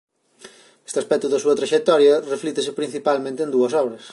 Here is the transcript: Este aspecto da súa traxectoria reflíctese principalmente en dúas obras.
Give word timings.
Este 0.87 0.99
aspecto 1.03 1.27
da 1.29 1.41
súa 1.43 1.57
traxectoria 1.59 2.15
reflíctese 2.33 2.77
principalmente 2.79 3.41
en 3.43 3.53
dúas 3.55 3.73
obras. 3.83 4.03